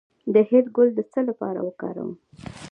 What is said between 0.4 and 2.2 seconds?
هل ګل د څه لپاره وکاروم؟